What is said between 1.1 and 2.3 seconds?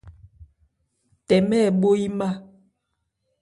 Tɛmɛ̂ ɛ bhó yímá.